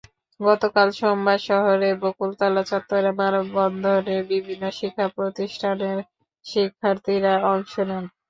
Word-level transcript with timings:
গতকাল 0.39 0.87
সোমবার 0.99 1.39
শহরের 1.47 1.95
বকুলতলা 2.03 2.63
চত্বরে 2.71 3.11
মানববন্ধনে 3.19 4.15
বিভিন্ন 4.31 4.63
শিক্ষাপ্রতিষ্ঠানের 4.79 5.97
শিক্ষার্থীরা 6.45 7.33
অংশ 7.51 7.73
নেন। 7.89 8.03